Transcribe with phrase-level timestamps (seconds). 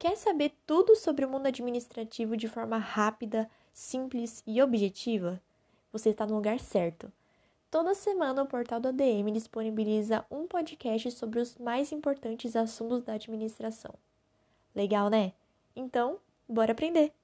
[0.00, 5.38] Quer saber tudo sobre o mundo administrativo de forma rápida, simples e objetiva?
[5.92, 7.12] Você está no lugar certo.
[7.70, 13.12] Toda semana o portal do ADM disponibiliza um podcast sobre os mais importantes assuntos da
[13.12, 13.92] administração.
[14.74, 15.34] Legal, né?
[15.76, 17.19] Então, bora aprender!